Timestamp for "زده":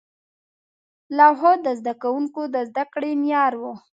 1.79-1.93, 2.69-2.83